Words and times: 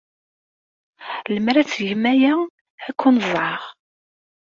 Lemmer 1.33 1.55
ad 1.57 1.67
tgem 1.69 2.03
aya, 2.11 2.33
ad 2.87 2.93
ken-ẓẓɛeɣ. 2.99 3.63